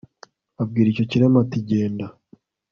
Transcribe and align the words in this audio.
abwira 0.61 0.87
icyo 0.89 1.05
kirema 1.09 1.37
ati 1.43 1.57
ngenda 1.63 2.05